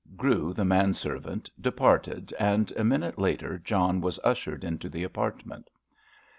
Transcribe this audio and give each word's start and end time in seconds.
Grew, 0.17 0.51
the 0.51 0.65
man 0.65 0.95
servant, 0.95 1.51
departed, 1.61 2.33
and 2.39 2.71
a 2.71 2.83
minute 2.83 3.19
later 3.19 3.59
John 3.59 4.01
was 4.01 4.19
ushered 4.23 4.63
into 4.63 4.89
the 4.89 5.03
apartment. 5.03 5.69